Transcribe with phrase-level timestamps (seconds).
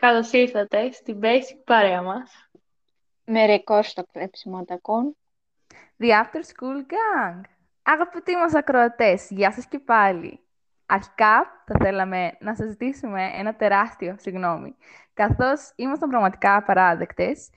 [0.00, 2.50] Καλώς ήρθατε στην Basic παρέα μας.
[3.24, 5.16] Με ρεκόρ στο κλέψιμο τακών.
[5.98, 7.40] The After School Gang.
[7.82, 10.40] Αγαπητοί μας ακροατές, γεια σας και πάλι.
[10.86, 14.76] Αρχικά θα θέλαμε να σας ζητήσουμε ένα τεράστιο συγγνώμη,
[15.14, 17.50] καθώς ήμασταν πραγματικά απαράδεκτες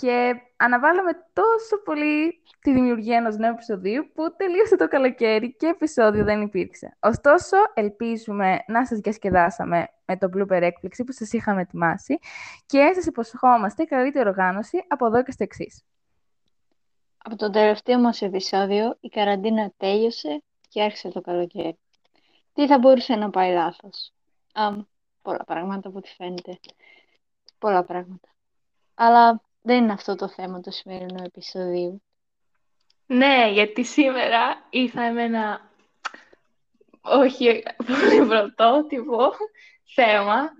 [0.00, 6.24] και αναβάλαμε τόσο πολύ τη δημιουργία ενός νέου επεισοδίου που τελείωσε το καλοκαίρι και επεισόδιο
[6.24, 6.96] δεν υπήρξε.
[7.00, 12.18] Ωστόσο, ελπίζουμε να σας διασκεδάσαμε με το blooper έκπληξη που σας είχαμε ετοιμάσει
[12.66, 15.84] και σας υποσχόμαστε καλύτερη οργάνωση από εδώ και στο εξής.
[17.18, 21.78] Από το τελευταίο μας επεισόδιο η καραντίνα τέλειωσε και άρχισε το καλοκαίρι.
[22.52, 24.12] Τι θα μπορούσε να πάει λάθος;
[24.54, 24.84] Um,
[25.22, 26.58] πολλά πράγματα από ό,τι φαίνεται.
[27.58, 28.28] Πολλά πράγματα.
[28.94, 32.02] Αλλά δεν είναι αυτό το θέμα του σημερινού επεισοδίου.
[33.06, 35.70] Ναι, γιατί σήμερα ήρθα με ένα
[37.00, 39.32] όχι πολύ πρωτότυπο
[39.94, 40.50] θέμα,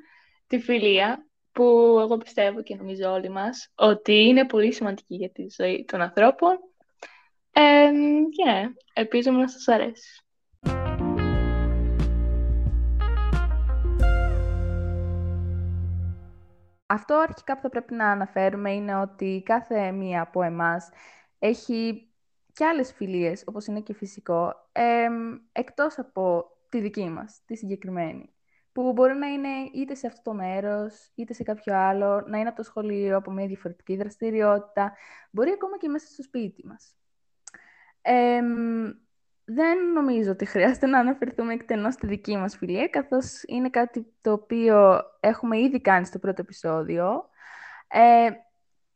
[0.47, 1.65] τη φιλία, που
[2.01, 6.59] εγώ πιστεύω και νομίζω όλοι μας ότι είναι πολύ σημαντική για τη ζωή των ανθρώπων.
[7.53, 7.91] Ε,
[8.31, 10.23] και ναι, ελπίζουμε να σας αρέσει.
[16.91, 20.89] Αυτό αρχικά που θα πρέπει να αναφέρουμε είναι ότι κάθε μία από εμάς
[21.39, 22.09] έχει
[22.53, 25.09] και άλλες φιλίες, όπως είναι και φυσικό, ε,
[25.53, 28.33] εκτός από τη δική μας, τη συγκεκριμένη.
[28.73, 32.49] Που μπορεί να είναι είτε σε αυτό το μέρος, είτε σε κάποιο άλλο, να είναι
[32.49, 34.93] από το σχολείο, από μια διαφορετική δραστηριότητα,
[35.31, 36.97] μπορεί ακόμα και μέσα στο σπίτι μας.
[38.03, 38.41] Ε,
[39.51, 44.33] δεν νομίζω ότι χρειάζεται να αναφερθούμε εκτενώς στη δική μας φιλία, καθώς είναι κάτι το
[44.33, 47.29] οποίο έχουμε ήδη κάνει στο πρώτο επεισόδιο.
[47.89, 48.31] Ε,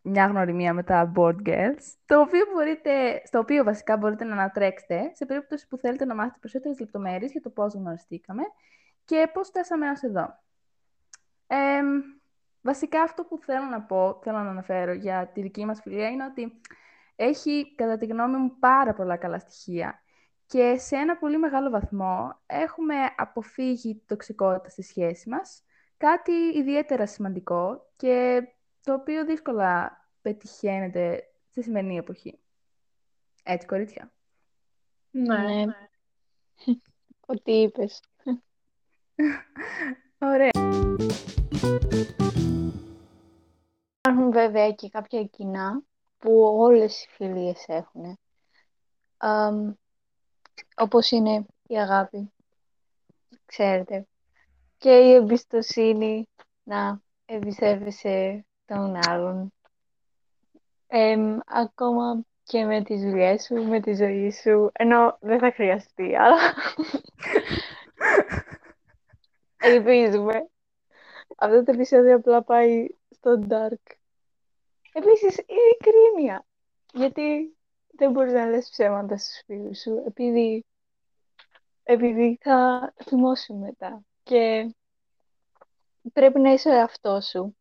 [0.03, 5.11] μια γνωριμία με τα board girls, το οποίο μπορείτε, στο οποίο βασικά μπορείτε να ανατρέξετε
[5.15, 8.43] σε περίπτωση που θέλετε να μάθετε περισσότερες λεπτομέρειες για το πώς γνωριστήκαμε
[9.05, 10.39] και πώς φτάσαμε έως εδώ.
[11.47, 11.81] Ε,
[12.63, 16.25] βασικά αυτό που θέλω να πω, θέλω να αναφέρω για τη δική μας φιλία είναι
[16.25, 16.61] ότι
[17.17, 20.03] έχει, κατά τη γνώμη μου, πάρα πολλά καλά στοιχεία
[20.53, 25.63] και σε ένα πολύ μεγάλο βαθμό έχουμε αποφύγει τη τοξικότητα στη σχέση μας,
[25.97, 28.43] κάτι ιδιαίτερα σημαντικό και
[28.83, 32.39] το οποίο δύσκολα πετυχαίνεται στη σημερινή εποχή.
[33.43, 34.13] Έτσι, κορίτσια;
[35.11, 35.39] Ναι.
[35.39, 35.65] ναι.
[37.27, 38.03] Ό,τι είπες.
[40.33, 40.51] Ωραία.
[43.99, 45.83] Υπάρχουν βέβαια και κάποια κοινά
[46.19, 48.19] που όλες οι φιλίες έχουν
[50.77, 52.33] όπως είναι η αγάπη,
[53.47, 54.07] ξέρετε,
[54.79, 56.29] και η εμπιστοσύνη
[56.63, 59.53] να εμπιστεύεσαι τον άλλον.
[61.47, 66.37] ακόμα και με τις δουλειές σου, με τη ζωή σου, ενώ δεν θα χρειαστεί, αλλά
[69.71, 70.49] ελπίζουμε.
[71.37, 73.95] Αυτό το επεισόδιο απλά πάει στο dark.
[74.93, 76.45] Επίσης, ειλικρίνεια,
[76.93, 77.57] γιατί
[77.93, 80.65] δεν μπορείς να λες ψέματα στους φίλους σου, επειδή,
[81.83, 84.03] επειδή θα θυμώσουν μετά.
[84.23, 84.75] Και
[86.13, 87.57] πρέπει να είσαι ο εαυτός σου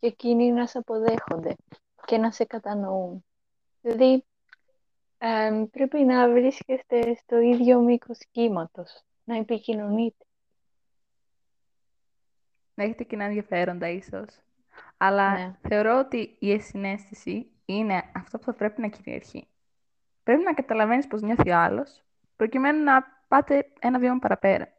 [0.00, 1.54] και εκείνοι να σε αποδέχονται
[2.04, 3.24] και να σε κατανοούν.
[3.80, 4.24] Δηλαδή,
[5.70, 10.24] πρέπει να βρίσκεστε στο ίδιο μήκος κύματος, να επικοινωνείτε.
[12.74, 14.40] Να έχετε κοινά ενδιαφέροντα ίσως.
[14.96, 15.58] Αλλά ναι.
[15.68, 19.48] θεωρώ ότι η εσυναίσθηση είναι αυτό που θα πρέπει να κυριαρχεί
[20.28, 22.02] πρέπει να καταλαβαίνεις πώ νιώθει ο άλλος,
[22.36, 24.72] προκειμένου να πάτε ένα βήμα παραπέρα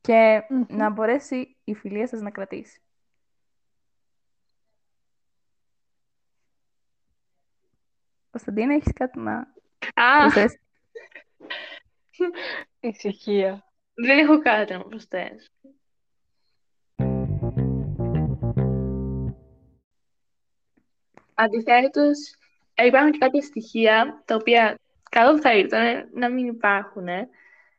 [0.00, 2.80] και να μπορέσει η φιλία σας να κρατήσει.
[8.30, 9.54] Κωνσταντίνα, έχεις κάτι να
[10.20, 10.60] προσθέσεις;
[12.80, 13.72] Ησυχία.
[13.94, 15.50] Δεν έχω κάτι να προσθέσω.
[21.34, 22.36] Αντιθέτως,
[22.84, 24.78] υπάρχουν και κάποια στοιχεία τα οποία
[25.10, 27.08] καλό θα ήταν να μην υπάρχουν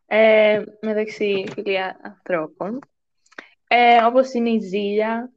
[0.06, 2.80] ε, μεταξύ φιλία ανθρώπων.
[3.68, 5.32] Ε, όπως είναι η ζήλια,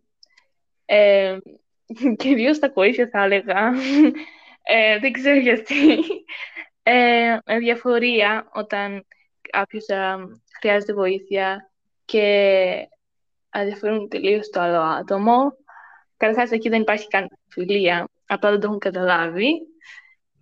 [0.85, 1.39] ε,
[2.17, 3.73] κυρίως τα κορίτσια θα έλεγα,
[4.63, 5.99] ε, δεν ξέρω γιατί,
[6.83, 9.07] ε, διαφορία όταν
[9.51, 10.17] κάποιος ε,
[10.59, 11.71] χρειάζεται βοήθεια
[12.05, 12.89] και
[13.51, 15.57] αδιαφορούν τελείως το άλλο άτομο.
[16.17, 19.53] Καταρχάς εκεί δεν υπάρχει καν φιλία απλά δεν το έχουν καταλάβει.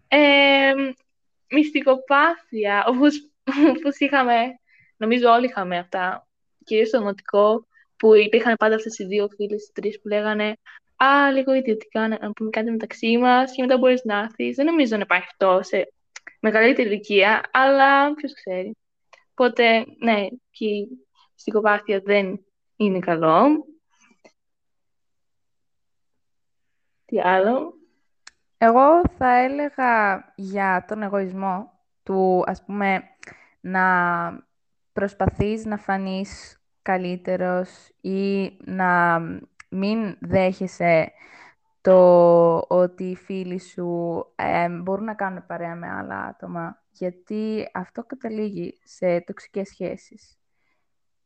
[0.09, 0.73] Ε,
[1.51, 3.31] μυστικοπάθεια, όπως,
[3.79, 4.35] όπως είχαμε,
[4.97, 6.29] νομίζω όλοι είχαμε αυτά,
[6.65, 10.57] κυρίως στο δημοτικό, που υπήρχαν πάντα αυτές οι δύο φίλες, οι τρεις που λέγανε
[10.97, 14.57] «Α, λίγο ιδιωτικά να πούμε κάτι μεταξύ μας και μετά μπορείς να έρθεις».
[14.57, 15.93] Δεν νομίζω να υπάρχει αυτό σε
[16.41, 18.77] μεγαλύτερη ηλικία, αλλά ποιος ξέρει.
[19.31, 20.89] Οπότε, ναι, και η
[21.33, 22.45] μυστικοπάθεια δεν
[22.77, 23.67] είναι καλό.
[27.05, 27.78] Τι άλλο;
[28.59, 31.73] Εγώ θα έλεγα για τον εγωισμό
[32.03, 33.03] του, ας πούμε,
[33.61, 33.85] να
[34.93, 39.21] προσπαθείς να φανείς καλύτερος ή να
[39.69, 41.13] μην δέχεσαι
[41.81, 48.05] το ότι οι φίλοι σου ε, μπορούν να κάνουν παρέα με άλλα άτομα, γιατί αυτό
[48.05, 50.39] καταλήγει σε τοξικές σχέσεις.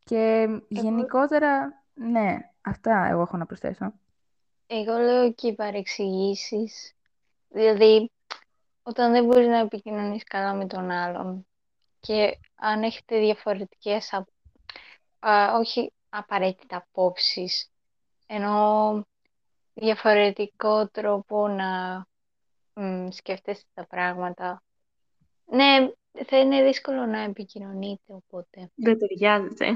[0.04, 3.92] Και γενικότερα, ναι, αυτά εγώ έχω να προσθέσω.
[4.66, 6.96] Εγώ λέω και οι παρεξηγήσεις.
[7.52, 8.10] Δηλαδή,
[8.82, 11.46] όταν δεν μπορείς να επικοινωνείς καλά με τον άλλον
[12.00, 14.26] και αν έχετε διαφορετικές, α,
[15.18, 17.70] α, όχι απαραίτητα απόψεις,
[18.26, 19.06] ενώ
[19.74, 22.06] διαφορετικό τρόπο να
[22.74, 24.62] μ, σκέφτεστε τα πράγματα.
[25.44, 25.90] Ναι,
[26.24, 28.70] θα είναι δύσκολο να επικοινωνείτε, οπότε.
[28.74, 29.72] Δεν ταιριάζεται.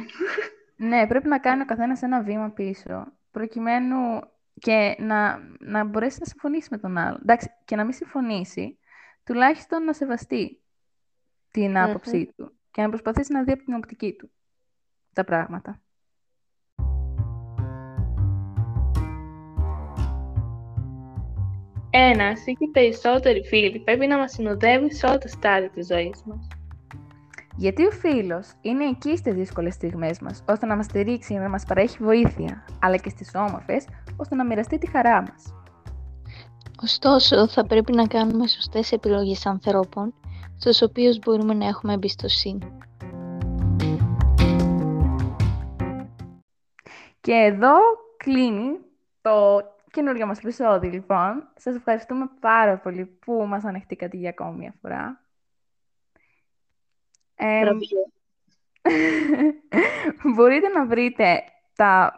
[0.76, 4.20] Ναι, πρέπει να κάνει ο καθένας ένα βήμα πίσω, προκειμένου
[4.58, 7.19] και να, να μπορέσει να συμφωνήσει με τον άλλον.
[7.23, 8.79] Εντάξει, και να μην συμφωνήσει,
[9.25, 10.61] τουλάχιστον να σεβαστεί
[11.50, 14.31] την άποψή του και να προσπαθήσει να δει από την οπτική του
[15.12, 15.81] τα πράγματα.
[21.91, 26.23] Ένας ή και περισσότεροι φίλοι πρέπει να μας συνοδεύει σε όλα τα στάδια της ζωής
[26.25, 26.49] μας.
[27.56, 31.49] Γιατί ο φίλος είναι εκεί στις δύσκολες στιγμές μας, ώστε να μας στηρίξει και να
[31.49, 35.54] μας παρέχει βοήθεια, αλλά και στις όμορφες, ώστε να μοιραστεί τη χαρά μας.
[36.82, 40.14] Ωστόσο, θα πρέπει να κάνουμε σωστές επιλογές ανθρώπων,
[40.58, 42.78] στους οποίους μπορούμε να έχουμε εμπιστοσύνη.
[47.20, 47.76] Και εδώ
[48.16, 48.78] κλείνει
[49.20, 49.60] το
[49.90, 51.48] καινούργιο μας επεισόδιο, λοιπόν.
[51.56, 55.20] Σας ευχαριστούμε πάρα πολύ που μας ανεχτήκατε για ακόμη μια φορά.
[57.34, 57.78] Ε, Μπράβο.
[60.34, 61.42] μπορείτε να βρείτε
[61.76, 62.12] τα,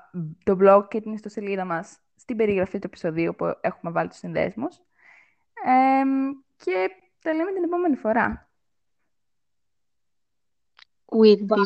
[0.44, 4.76] το blog και την ιστοσελίδα μας στην περιγραφή του επεισοδίου που έχουμε βάλει τους συνδέσμους.
[5.64, 6.02] Ε,
[6.56, 6.90] και
[7.22, 8.50] τα λέμε την επόμενη φορά.
[11.04, 11.62] Will be.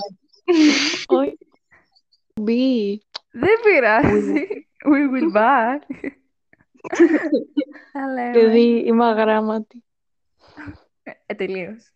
[1.07, 1.39] Όχι.
[2.47, 2.97] Be.
[3.31, 4.47] Δεν πειράζει.
[4.91, 5.79] We will back.
[7.93, 8.31] Τα λέμε.
[8.31, 9.85] Δηλαδή, είμαι αγράμματη.
[11.27, 11.93] Ε, τελείως.